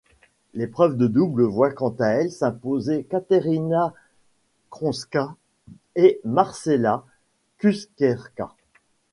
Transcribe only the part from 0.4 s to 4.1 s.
L'épreuve de double voit quant à elle s'imposer Kateřina